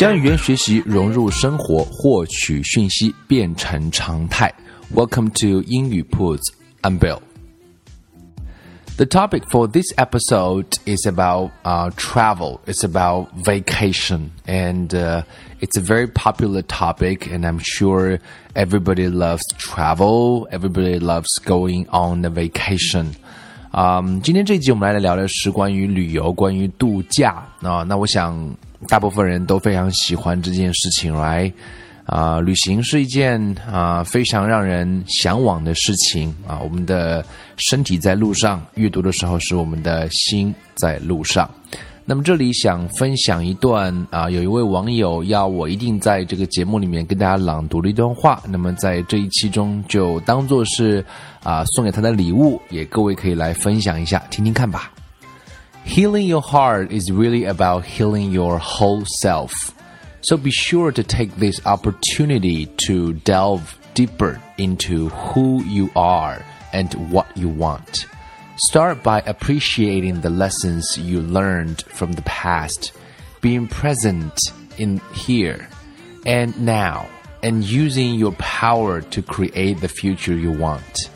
[0.00, 4.52] 将语言学习融入生活，获取讯息变成常态。
[4.94, 7.20] Welcome to 英语铺子，I'm Bill.
[8.96, 12.60] The topic for this episode is about uh, travel.
[12.66, 15.22] It's about vacation, and uh,
[15.60, 17.26] it's a very popular topic.
[17.30, 18.18] And I'm sure
[18.54, 20.46] everybody loves travel.
[20.50, 23.08] Everybody loves going on a vacation.
[23.70, 27.82] 啊、um,，今天这一集我们来聊的是关于旅游、关于度假啊。
[27.82, 28.34] 那我想
[28.87, 31.51] 大部分人都非常喜欢这件事情，来
[32.05, 33.39] 啊，旅行是一件
[33.71, 36.59] 啊非常让人向往的事情啊。
[36.63, 37.23] 我们的
[37.57, 41.49] 身体在路上，阅读的时候是我们的心在路上。
[42.03, 48.41] 那么这里想分享一段啊，有一位网友要我一定在这个节目里面跟大家朗读的一段话。
[48.49, 51.05] 那么在这一期中就当做是
[51.43, 54.91] 啊送给他的礼物，也各位可以来分享一下，听听看吧。
[55.83, 59.53] Healing your heart is really about healing your whole self.
[60.21, 66.93] So be sure to take this opportunity to delve deeper into who you are and
[67.11, 68.05] what you want.
[68.57, 72.93] Start by appreciating the lessons you learned from the past,
[73.41, 74.37] being present
[74.77, 75.67] in here
[76.25, 77.09] and now,
[77.41, 81.09] and using your power to create the future you want.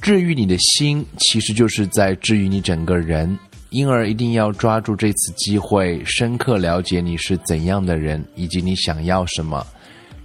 [0.00, 3.38] 治愈你的心，其实就是在治愈你整个人。
[3.70, 9.66] 因而一定要抓住这次机会，深刻了解你是怎样的人，以及你想要什么。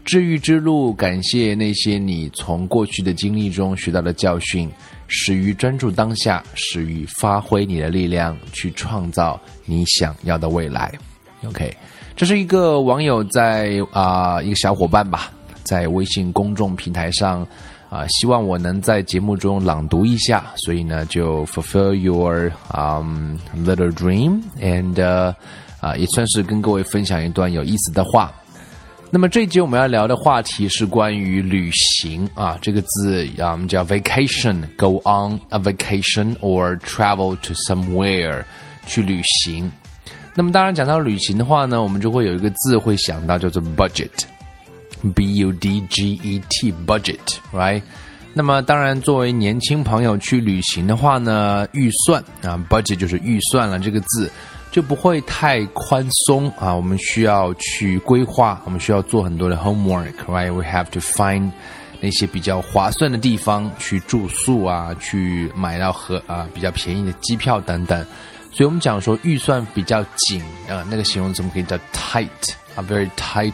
[0.06, 4.72] 治愈之路，感谢那些你从过去的经历中学到的教训，
[5.08, 10.90] 始于专注当下，始于发挥你的力量，去创造你想要的未来。
[11.46, 11.76] OK，
[12.16, 15.34] 这是一个网友在啊、一个小伙伴吧，
[15.64, 17.46] 在微信公众平台上。
[17.94, 25.00] 啊，希望我能在节目中朗读一下，所以呢，就 fulfill your um little dream and
[25.80, 28.34] 啊，也算是跟各位分享一段有意思的话。
[29.12, 38.44] 那么这一节我们要聊的话题是关于旅行啊，这个字啊，我们叫 vacation，go on a vacation or travel to somewhere
[38.88, 39.72] 去旅行。
[40.34, 44.10] 那么当然讲到旅行的话呢，我们就会有一个字会想到叫做 budget。
[45.12, 47.82] B U D G E T budget，right？
[48.34, 54.32] 那么当然，作为年轻朋友去旅行的话呢，预算啊，budget 就是预算了，这个字
[54.72, 56.74] 就不会太宽松啊。
[56.74, 61.52] 我们需要去规划，我们需要做很多的 homework，right？We have to find
[62.02, 68.04] 那些比较划算的地方去住宿啊，去买到和啊比较便宜的机票等等。
[68.52, 72.30] 所以我们讲说预算比较紧啊，那个形容词我们可以叫 tight
[72.76, 73.54] 啊，very tight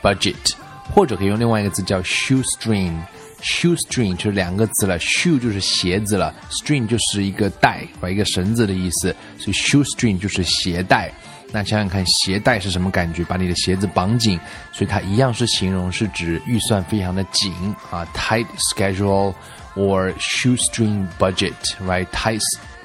[0.00, 0.54] budget。
[0.94, 11.10] 或者可以用另外一个字叫 shoestring，shoestring 就是两个字了，shoe 就是鞋子了，string 就是一个带把一个绳子的意思，所以 shoestring 就是鞋带。
[11.54, 13.22] 那想想看，鞋带是什么感觉？
[13.24, 14.40] 把你的鞋子绑紧，
[14.72, 17.52] 所以它一样是形容是指预算非常的紧
[17.90, 19.34] 啊，tight schedule
[19.74, 22.40] or shoestring budget，right？tight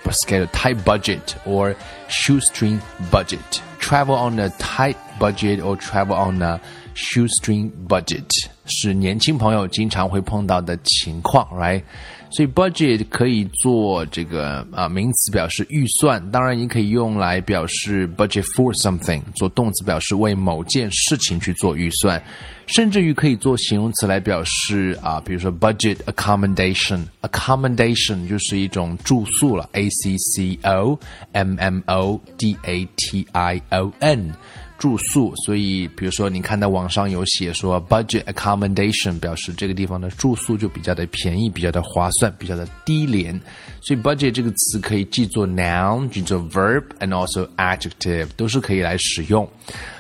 [0.10, 1.76] schedule, tight budget or
[2.10, 2.80] shoestring
[3.10, 3.62] budget.
[3.80, 6.60] Travel on a tight budget or travel on a
[6.98, 8.26] shoestring budget
[8.66, 11.84] 是年轻朋友经常会碰到的情况，right？
[12.30, 22.22] 所以 budget 可以做这个啊名词表示预算，当然也可以用来表示 budget for something，做动词表示为某件事情去做预算，
[22.66, 31.00] 甚至于可以做形容词来表示啊，比如说 budget accommodation，accommodation 就是一种住宿了，a c c o
[31.32, 34.34] m m o d a t i o n。
[34.78, 43.40] 住宿，所以比如说你看到网上有写说 budget accommodation，表示这个地方的住宿就比较的便宜，比较的划算，比较的低廉。
[43.82, 49.50] 所以 budget 这个词可以记作 noun，记作 verb，and also adjective，都是可以来使用。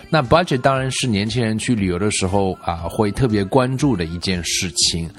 [0.09, 5.09] 那 budget 当然是年轻人去旅游的时候啊会特别关注的一件事情。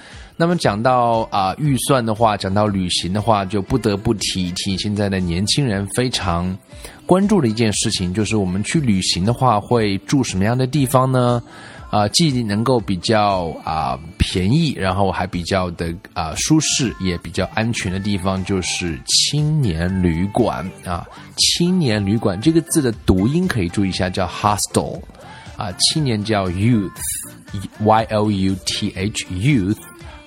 [0.41, 6.57] 那么讲到啊预算的话，讲到旅行的话，就不得不提一提现在的年轻人非常
[7.05, 11.43] 关注的一件事情，就是我们去旅行的话会住什么样的地方呢？
[11.91, 21.05] 啊，既能够比较啊便宜，然后还比较的啊舒适，也比较安全的地方，就是青年旅馆啊。
[21.39, 25.01] 青年旅馆这个字的读音可以注意一下，叫 hostel
[25.57, 29.27] 啊，青年叫 youth，y o u t h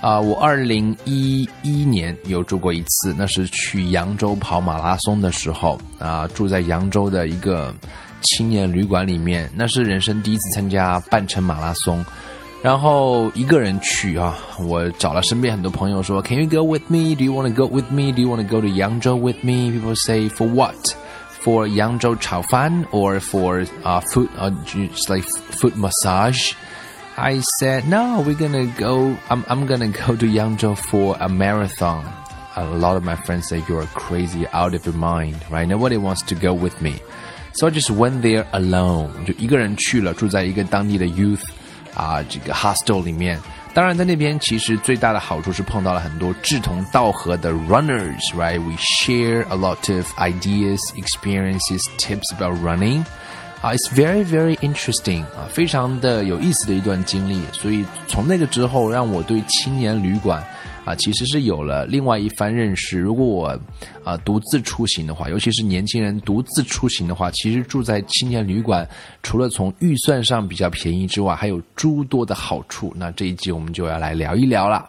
[0.00, 7.74] 啊，我二零一一年有住过一次，那是去扬州跑马拉松的时候，啊，住在扬州的一个
[8.22, 12.02] 青年旅馆里面，那是人生第一次参加半程马拉松，
[12.61, 17.13] 然后一个人去啊，我找了身边很多朋友说，Can you go with me?
[17.15, 18.11] Do you want to go with me?
[18.11, 19.71] Do you want to go to Yangzhou with me?
[19.71, 20.95] People say for what?
[21.43, 26.53] for Yangzhou Chao Fan or for uh, foot, uh, just like foot massage.
[27.17, 32.05] I said, no, we're gonna go, I'm, I'm gonna go to Yangzhou for a marathon.
[32.55, 35.67] A lot of my friends say you're crazy, out of your mind, right?
[35.67, 37.01] Nobody wants to go with me.
[37.51, 39.25] So I just went there alone.
[39.25, 41.43] 就一个人去了，住在一个当地的 youth
[41.98, 43.38] 啊这个 hostel 里面。
[43.74, 53.04] 当然，在那边其实最大的好处是碰到了很多志同道合的 runners，right？We share a lot of ideas, experiences, tips about running.
[53.60, 57.42] 啊，It's very very interesting 啊，非常的有意思的一段经历。
[57.52, 60.42] 所以从那个之后，让我对青年旅馆。
[60.88, 62.98] 啊，其实是有了另外一番认识。
[62.98, 63.60] 如果我
[64.02, 68.88] 啊独自出行的话，尤其是年轻人独自出行的话，其实住在青年旅馆，
[69.22, 72.90] 除了从预算上比较便宜之外，还有诸多的好处。
[72.96, 74.88] 那这一集我们就要来聊一聊了。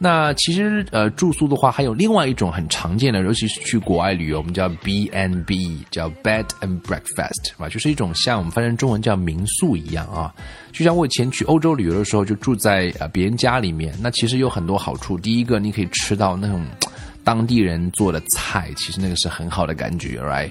[0.00, 7.68] 那其实呃住宿的话，还有另外一种很常见的，尤其是去国外旅游，我们叫 B and B，叫 Bed and Breakfast，是吧？
[7.68, 10.32] 就是一种像我们翻成中文叫民宿一样啊。
[10.70, 15.18] 就像我以前去欧洲旅游的时候，就住在呃别人家里面，那其实有很多好处。
[15.18, 16.64] 第一个，你可以吃到那种
[17.24, 20.50] 当地人做的菜，其实那个是很好的感觉，right？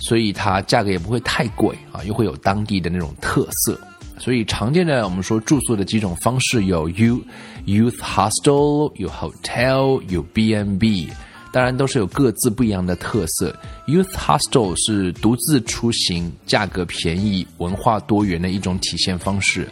[0.00, 3.80] 所以它价格也不会太贵啊，又会有当地的那种特色。
[4.18, 7.20] 所以常见的我们说住宿的几种方式有 U
[7.66, 11.08] youth hostel，有 hotel，有 B and B，
[11.52, 13.54] 当然都是有各自不一样的特色。
[13.86, 19.68] Youth hostel 是独自出行，价格便宜，文化多元的一种体现方式。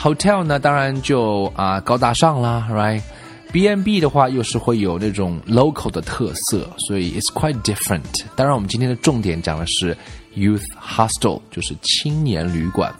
[0.00, 8.02] Hotel 呢，当然就啊高大上啦，right？B and B 的话又是会有那种 local 的特色，所以 it's quite different。
[8.34, 9.96] 当然，我们今天的重点讲的是
[10.36, 12.92] youth hostel，就是青年旅馆。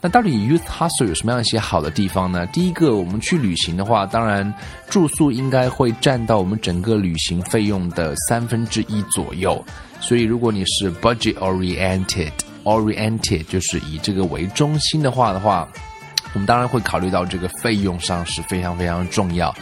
[0.00, 2.46] 那到底 youth hostel 有什么样一些好的地方呢？
[2.52, 4.52] 第一个，我们去旅行的话，当然
[4.88, 9.60] 住宿应该会占到我们整个旅行费用的三分之一左右。
[10.00, 15.68] 所以，如果你是 budget oriented，oriented 就是以这个为中心的话的话，
[16.32, 19.52] 我们当然会考虑到这个费用上是非常非常重要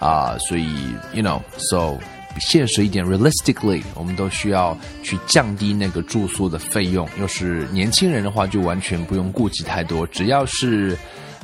[0.00, 0.36] 啊。
[0.38, 1.96] 所以，you know，so。
[2.40, 7.08] 现实一点，realistically，我们都需要去降低那个住宿的费用。
[7.18, 10.96] 又是年轻人的话，就完全不用顾及太多，只要是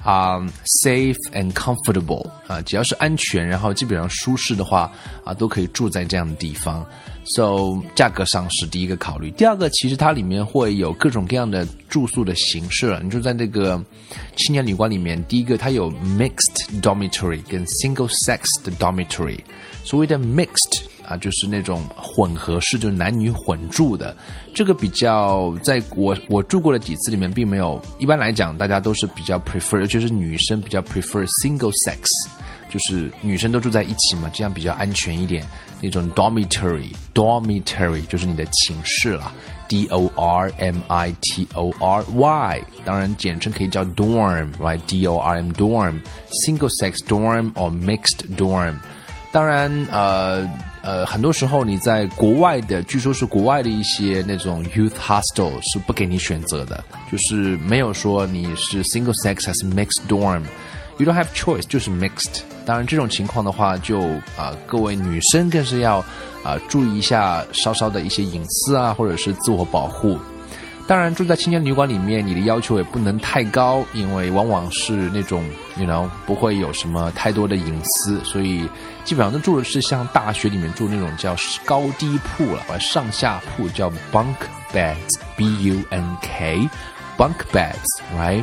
[0.03, 0.39] 啊、
[0.83, 4.91] safe and comfortable 啊，只要是安全，然后基本上舒适的话
[5.25, 6.85] 啊，都可以住在这样的地方。
[7.25, 13.01] So 价格上是第一个考虑，第二个其实它里面会有各种各样的住宿的形式了。
[13.03, 13.81] 你住在那个
[14.37, 19.39] 青年旅馆里面，第一个它有 mixed dormitory 跟 single sex 的 dormitory。
[19.85, 20.81] 所谓的 mixed
[21.11, 24.17] 啊，就是那种混合式，就是男女混住的。
[24.55, 27.83] 这个比较在我我住过的几次里面，并没有。
[27.99, 31.99] 一般来讲，大家都是比较 prefer，尤其是女生比较 prefer single sex，
[32.71, 35.45] 就是女生都住在一起嘛，这样比较安全一点。
[35.83, 39.33] 那种 dormitory，dormitory 就是你的寝室了
[39.67, 47.53] ，d o r m i t o r y，当然简称可以叫 dorm，right？d o r m dorm，single sex dorm
[47.55, 48.75] or mixed dorm。
[49.33, 50.49] 当然，呃
[50.83, 56.83] 呃，很多时候你在国外的，据说是国外的一些那种 youth hostel 是不给你选择的，
[57.13, 62.41] 就是没有说你是 single sex 还是 mixed dorm，you don't have choice，就是 mixed。
[62.67, 64.01] 当然，这种情况的话，就
[64.37, 65.99] 啊，各位女生更是要
[66.43, 70.19] 啊注意一下稍稍的一些隐私啊，或者是自我保护。
[70.91, 78.69] 当然，住在青年旅馆里面，你的要求也不能太高，因为往往是那种，you know，不会有什么太多的隐私，所以
[79.05, 84.35] 基本上都住的是像大学里面住那种叫高低铺了，或者上下铺叫 bunk
[84.73, 88.43] beds，b u n k，bunk beds，right？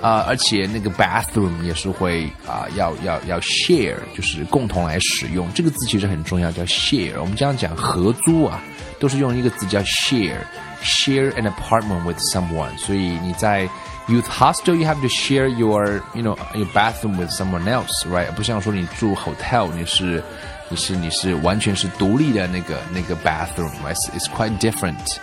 [0.00, 5.52] 啊，而且那个 bathroom 也是会啊，要要要 share，就是共同来使用。
[5.52, 7.18] 这个字其实很重要，叫 share。
[7.18, 8.62] 我们经常讲合租啊，
[9.00, 10.38] 都是用一个字叫 share。
[10.81, 13.67] share an apartment with someone，所以你在
[14.07, 18.31] youth hostel you have to share your you know your bathroom with someone else，right？
[18.33, 20.23] 不像说你住 hotel，你是
[20.69, 25.17] 你是你是完全是独立的那个那个 bathroom，right？It's quite different。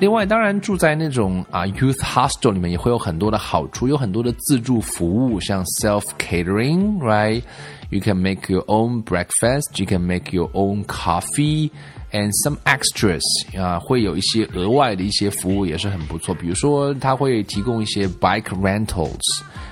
[0.00, 9.76] 另外，当然住在那种啊 youth hostel 里面也会有很多的好处，有很多的自助服务，像 self catering，right？You can make your own breakfast.
[9.76, 11.70] You can make your own coffee.
[12.13, 13.23] And some extras
[13.59, 16.35] 啊，会有一些额外的一些服务也是很不错。
[16.35, 19.17] 比如说，他会提供一些 bike rentals，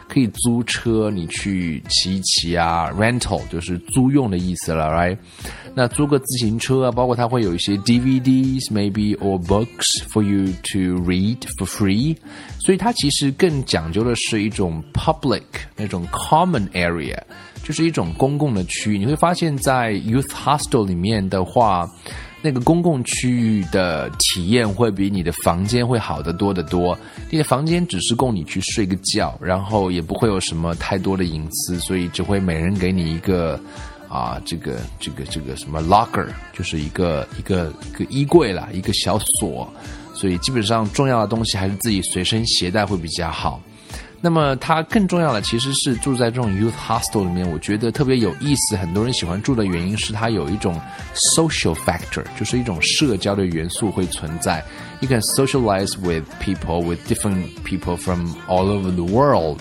[0.08, 2.90] 可以租车你去骑一骑啊。
[2.98, 5.16] Rental 就是租用的意思了，right？
[5.76, 12.18] 那租个自行车啊，包括它会有一些 DVDs maybe or books for you to read for free。
[12.58, 15.44] 所以它其实更讲究的是一种 public
[15.76, 17.22] 那种 common area，
[17.64, 18.98] 就是一种公共的区域。
[18.98, 21.88] 你会发现在 youth hostel 里面的话。
[22.42, 26.98] 那个公共区域的体验会比你的房间会好得多得多。
[27.30, 33.60] 你的房间只是供你去睡个觉，然后也不会有什么太多的隐私，所以只会每人给你一个
[34.10, 39.72] 啊，这个这个这个什么 locker，就是一个一个一个衣柜啦，一个小锁。
[40.14, 43.62] 所以基本上重要的东西还是自己随身携带会比较好。
[44.24, 48.76] 那么它更重要的其实是住在这种 youth hostel 里面，我觉得特别有意思。
[48.76, 50.80] 很多人喜欢住的原因是它有一种
[51.16, 54.64] social factor，就是一种社交的元素会存在。
[55.00, 59.58] You can socialize with people with different people from all over the world。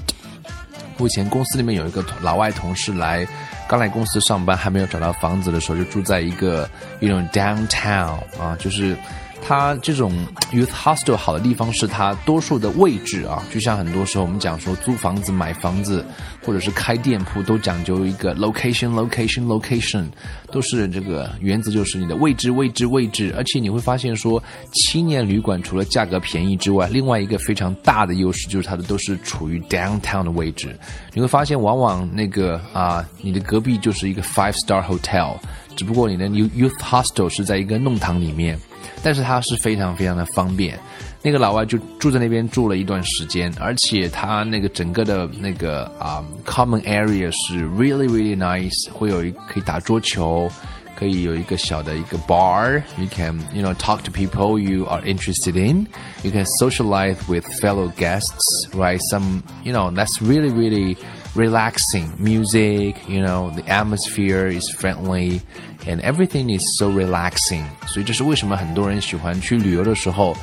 [0.98, 3.26] 目前公司里面有一个老外同事来，
[3.66, 6.68] 刚来公司上班还没有找到房子的时候，就住在一个
[7.00, 8.94] 一种 downtown 啊，就是。
[9.42, 10.12] 它这种
[10.52, 16.04] youth hostel 好的地方是它多数的位置啊，就像很多时候我们讲说租房子、买房子，
[16.44, 20.04] 或者是开店铺，都讲究一个 location、location、location，
[20.52, 23.34] 都是这个原则，就是你的位置、位置、位置。
[23.36, 24.42] 而且你会发现说，
[24.72, 30.78] 青年旅馆除了价格便宜之外，另外一个非常大的优势就是它的都是处于 downtown 的位置。
[31.12, 35.36] 你会发现，往往那个啊，你的隔壁就是一个 five star hotel，
[35.74, 38.58] 只不过你的 youth hostel 是在一个弄堂里面。
[39.03, 40.79] 但是它是非常非常的方便，
[41.21, 50.49] 那个老外就住在那边住了一段时间，而且他那个整个的那个啊 common area 是 really really nice，会有一可以打桌球，
[50.95, 57.91] 可以有一个小的一个 bar，you can you know talk to people you are interested in，you can socialize with fellow
[57.97, 60.97] guests，right？Some you know that's really really
[61.35, 65.41] relaxing music, you know, the atmosphere is friendly
[65.85, 67.63] and everything is so relaxing.
[67.87, 70.35] 所以这是为什么很多人喜欢去旅游的时候，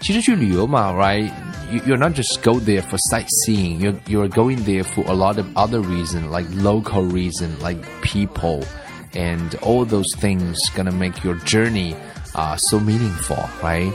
[0.00, 1.30] 其实去旅游嘛，right?
[1.70, 3.78] You, you're not just go there for sightseeing.
[3.78, 8.64] You're you're going there for a lot of other reason, like local reason, like people,
[9.12, 11.94] and all those things gonna make your journey
[12.34, 13.92] uh, so meaningful, right?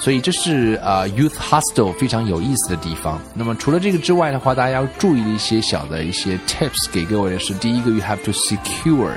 [0.00, 3.20] 所以这是呃 youth hostel 非常有意思的地方。
[3.34, 9.12] 那么除了这个之外的话，大家要注意的一些小的一些 tips 给各位的是：第一个，you have to secure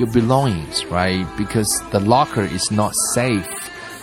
[0.00, 1.26] your belongings, right?
[1.36, 3.46] Because the locker is not safe.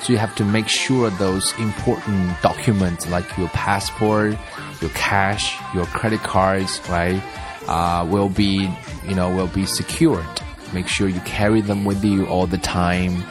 [0.03, 4.37] So you have to make sure those important documents like your passport,
[4.79, 7.21] your cash, your credit cards, right,
[7.67, 8.69] uh, will be,
[9.07, 10.23] you know, will be secured.
[10.71, 13.23] Make sure you carry them with you all the time.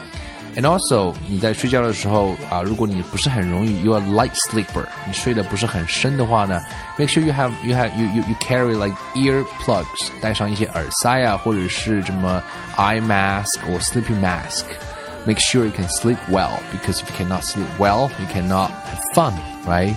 [0.56, 6.60] And also，你在睡觉的时候啊，如果你不是很容易，you are light sleeper，你睡得不是很深的话呢，
[6.98, 12.42] make sure you have you have you you you carry like ear plugs，带上一些耳塞啊，或者是什么
[12.76, 17.64] eye mask or sleeping mask。Make sure you can sleep well because if you cannot sleep
[17.78, 19.32] well, you cannot have fun,
[19.66, 19.94] right?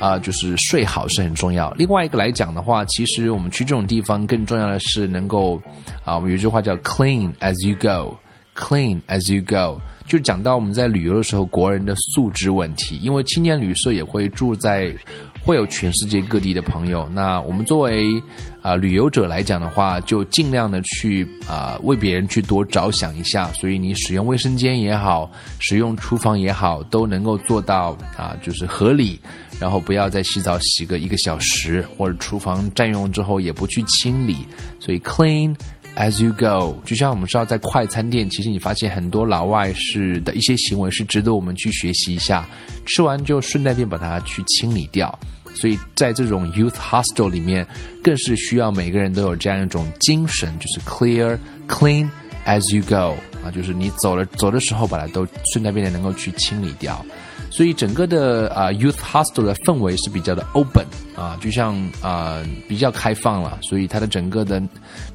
[0.00, 1.70] 啊，就是睡好是很重要。
[1.72, 5.62] 另外一个来讲的话，其实我们去这种地方更重要的是能够
[6.04, 8.16] 啊，我们有一句话叫 “clean as you go”。
[8.59, 12.97] Clean as you go，就讲到我们在旅游的时候，国人的素质问题。
[12.97, 14.93] 因为青年旅社也会住在，
[15.41, 17.07] 会有全世界各地的朋友。
[17.13, 18.21] 那我们作为
[18.61, 23.49] 啊旅游者来讲的话，就尽量的去啊为别人去多着想一下。
[23.53, 29.17] 所以你使用卫生间也好，使用厨房也好，都能够做到啊就是合理。
[29.57, 34.45] 然后不要再洗澡洗个一个小时，或者厨房占用之后也不去清理。
[34.81, 35.55] 所以 clean。
[35.95, 42.47] As you go，就像我们知道，在快餐店，其实你发现很多老外是的一些行为是值得我们去学习一下。
[42.85, 45.17] 吃完就顺带便把它去清理掉。
[45.53, 47.67] 所以在这种 youth hostel 里面，
[48.01, 52.07] 更是需要每个人都有这样一种精神，就是 clear clean
[52.45, 57.05] as you go 啊，就是你走了走的时候，把它都顺带便的能够去清理掉。
[57.49, 64.61] 所以整个的啊 youth hostel 的氛围是比较的 open 啊，就像啊比较开放了，所以它的整个的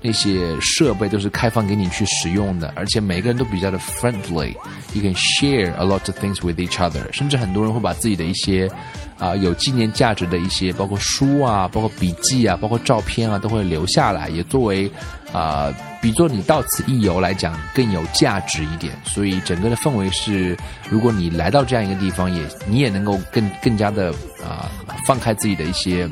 [0.03, 8.71] 那些设备都是开放给你去使用的，而且每个人都比较的 friendly，you can share a lot of things with each other，甚至很多人会把自己的一些
[9.19, 14.91] 啊有纪念价值的一些，包括书啊，包括笔记啊，包括照片啊，都会留下来，也作为
[15.33, 15.73] 啊。
[16.05, 20.55] 比作你到此一游来讲更有价值一点，所以整个的氛围是，
[20.91, 24.13] 如果你来到这样一个地方，也你也能够更更加的
[24.45, 24.71] 啊
[25.07, 26.07] 放开自己的一些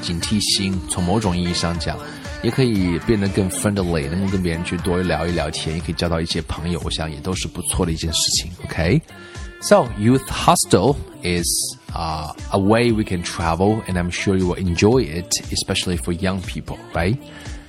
[0.00, 1.98] 警惕心，从某种意义上讲，
[2.44, 8.48] 也可以变得更 friendly，能够跟别人去多聊一聊天，也可以交到一些朋友，我想也都是不错的一件事情。
[8.64, 11.48] OK，so youth hostel is
[11.93, 16.11] uh, a way we can travel, and I'm sure you will enjoy it, especially for
[16.11, 17.17] young people, right?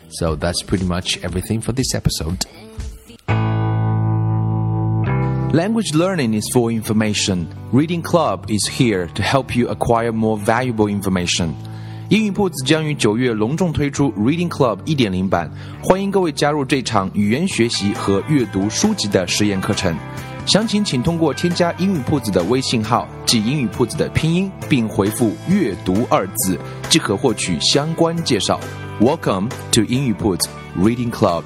[0.09, 2.47] So that's pretty much everything for this episode.
[5.53, 7.49] Language learning is for information.
[7.73, 11.55] Reading Club is here to help you acquire more valuable information.
[12.09, 15.51] 英语铺子将于九月隆重推出 Reading Club 一点零版，
[15.83, 19.97] 欢迎各位加入这场语言学习和阅读书籍的实验课程。
[20.48, 26.58] 详情请通过添加英语铺子的微信号，及英语铺子的拼音，并回复“阅读”二字，
[26.90, 28.60] 即可获取相关介绍。
[29.00, 31.44] Welcome to 英语铺子 Reading Club.